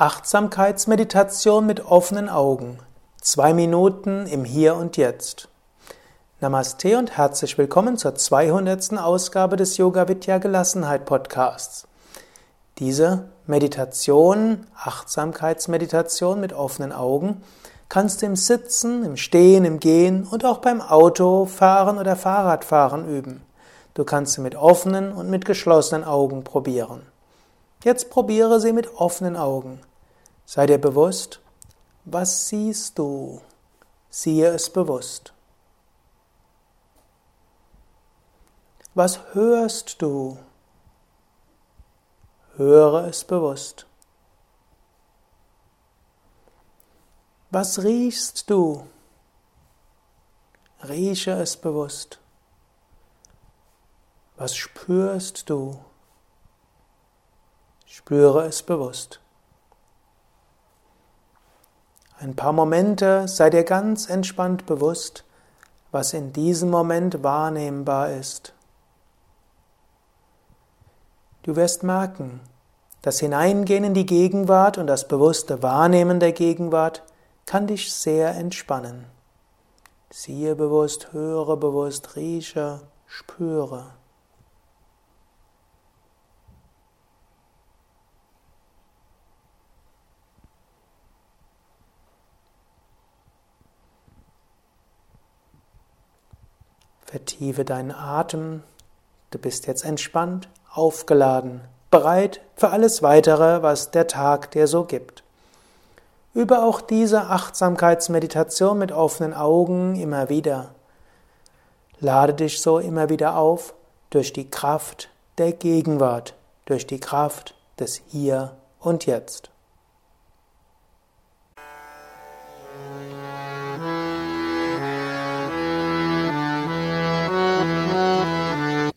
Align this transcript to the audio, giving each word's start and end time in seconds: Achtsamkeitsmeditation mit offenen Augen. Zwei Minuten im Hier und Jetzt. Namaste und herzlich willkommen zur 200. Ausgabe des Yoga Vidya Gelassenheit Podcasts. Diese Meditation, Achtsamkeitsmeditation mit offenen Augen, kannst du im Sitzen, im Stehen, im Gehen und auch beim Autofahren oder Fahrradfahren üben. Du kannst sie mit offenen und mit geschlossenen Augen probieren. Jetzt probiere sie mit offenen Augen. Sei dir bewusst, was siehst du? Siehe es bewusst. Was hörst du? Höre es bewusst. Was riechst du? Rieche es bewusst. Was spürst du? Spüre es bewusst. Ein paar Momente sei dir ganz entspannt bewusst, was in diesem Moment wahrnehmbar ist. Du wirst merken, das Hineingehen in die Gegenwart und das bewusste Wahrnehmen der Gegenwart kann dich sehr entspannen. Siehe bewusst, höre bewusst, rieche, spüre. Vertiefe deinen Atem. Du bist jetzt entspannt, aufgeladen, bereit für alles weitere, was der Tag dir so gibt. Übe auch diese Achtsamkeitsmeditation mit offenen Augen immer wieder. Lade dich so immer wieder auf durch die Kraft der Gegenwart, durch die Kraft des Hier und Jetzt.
Achtsamkeitsmeditation 0.00 1.66
mit 1.66 1.84
offenen 1.84 2.28
Augen. 2.28 2.78
Zwei 3.20 3.52
Minuten 3.52 4.26
im 4.26 4.44
Hier 4.44 4.76
und 4.76 4.96
Jetzt. 4.96 5.48
Namaste 6.40 6.96
und 6.96 7.16
herzlich 7.16 7.58
willkommen 7.58 7.96
zur 7.96 8.14
200. 8.14 8.96
Ausgabe 8.96 9.56
des 9.56 9.76
Yoga 9.76 10.06
Vidya 10.06 10.38
Gelassenheit 10.38 11.04
Podcasts. 11.04 11.88
Diese 12.78 13.24
Meditation, 13.48 14.68
Achtsamkeitsmeditation 14.76 16.38
mit 16.38 16.52
offenen 16.52 16.92
Augen, 16.92 17.42
kannst 17.88 18.22
du 18.22 18.26
im 18.26 18.36
Sitzen, 18.36 19.02
im 19.02 19.16
Stehen, 19.16 19.64
im 19.64 19.80
Gehen 19.80 20.28
und 20.30 20.44
auch 20.44 20.58
beim 20.58 20.80
Autofahren 20.80 21.98
oder 21.98 22.14
Fahrradfahren 22.14 23.08
üben. 23.08 23.42
Du 23.94 24.04
kannst 24.04 24.34
sie 24.34 24.42
mit 24.42 24.54
offenen 24.54 25.10
und 25.10 25.28
mit 25.28 25.44
geschlossenen 25.44 26.04
Augen 26.04 26.44
probieren. 26.44 27.02
Jetzt 27.84 28.10
probiere 28.10 28.60
sie 28.60 28.72
mit 28.72 28.94
offenen 28.96 29.36
Augen. 29.36 29.80
Sei 30.44 30.66
dir 30.66 30.78
bewusst, 30.78 31.40
was 32.04 32.48
siehst 32.48 32.98
du? 32.98 33.40
Siehe 34.10 34.48
es 34.48 34.70
bewusst. 34.70 35.32
Was 38.94 39.20
hörst 39.34 40.02
du? 40.02 40.38
Höre 42.56 43.04
es 43.06 43.24
bewusst. 43.24 43.86
Was 47.50 47.82
riechst 47.84 48.50
du? 48.50 48.86
Rieche 50.82 51.32
es 51.32 51.56
bewusst. 51.56 52.18
Was 54.36 54.56
spürst 54.56 55.48
du? 55.48 55.78
Spüre 57.90 58.44
es 58.44 58.62
bewusst. 58.62 59.18
Ein 62.18 62.36
paar 62.36 62.52
Momente 62.52 63.26
sei 63.28 63.48
dir 63.48 63.64
ganz 63.64 64.10
entspannt 64.10 64.66
bewusst, 64.66 65.24
was 65.90 66.12
in 66.12 66.34
diesem 66.34 66.68
Moment 66.68 67.22
wahrnehmbar 67.24 68.12
ist. 68.12 68.52
Du 71.44 71.56
wirst 71.56 71.82
merken, 71.82 72.40
das 73.00 73.20
Hineingehen 73.20 73.84
in 73.84 73.94
die 73.94 74.06
Gegenwart 74.06 74.76
und 74.76 74.86
das 74.86 75.08
bewusste 75.08 75.62
Wahrnehmen 75.62 76.20
der 76.20 76.32
Gegenwart 76.32 77.02
kann 77.46 77.66
dich 77.66 77.90
sehr 77.90 78.34
entspannen. 78.34 79.06
Siehe 80.10 80.54
bewusst, 80.54 81.14
höre 81.14 81.56
bewusst, 81.56 82.16
rieche, 82.16 82.82
spüre. 83.06 83.97
Vertiefe 97.08 97.64
deinen 97.64 97.90
Atem. 97.90 98.62
Du 99.30 99.38
bist 99.38 99.66
jetzt 99.66 99.84
entspannt, 99.84 100.48
aufgeladen, 100.72 101.62
bereit 101.90 102.40
für 102.54 102.68
alles 102.68 103.02
weitere, 103.02 103.62
was 103.62 103.90
der 103.90 104.06
Tag 104.06 104.50
dir 104.50 104.66
so 104.66 104.84
gibt. 104.84 105.22
Übe 106.34 106.62
auch 106.62 106.82
diese 106.82 107.22
Achtsamkeitsmeditation 107.22 108.78
mit 108.78 108.92
offenen 108.92 109.32
Augen 109.32 109.96
immer 109.96 110.28
wieder. 110.28 110.74
Lade 111.98 112.34
dich 112.34 112.60
so 112.60 112.78
immer 112.78 113.08
wieder 113.08 113.36
auf 113.36 113.72
durch 114.10 114.34
die 114.34 114.50
Kraft 114.50 115.08
der 115.38 115.52
Gegenwart, 115.52 116.34
durch 116.66 116.86
die 116.86 117.00
Kraft 117.00 117.54
des 117.80 118.02
Hier 118.08 118.54
und 118.80 119.06
Jetzt. 119.06 119.50